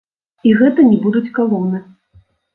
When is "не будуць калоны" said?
0.87-1.85